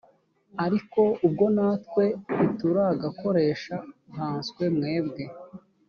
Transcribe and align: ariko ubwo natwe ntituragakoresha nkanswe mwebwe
ariko 0.65 1.01
ubwo 1.25 1.45
natwe 1.55 2.03
ntituragakoresha 2.33 3.75
nkanswe 4.11 4.63
mwebwe 4.75 5.23